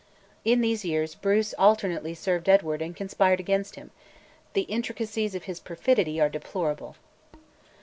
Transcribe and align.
In 0.43 0.61
these 0.61 0.83
years 0.83 1.13
Bruce 1.13 1.53
alternately 1.59 2.15
served 2.15 2.49
Edward 2.49 2.81
and 2.81 2.95
conspired 2.95 3.39
against 3.39 3.75
him; 3.75 3.91
the 4.53 4.61
intricacies 4.63 5.35
of 5.35 5.43
his 5.43 5.59
perfidy 5.59 6.19
are 6.19 6.27
deplorable. 6.27 6.95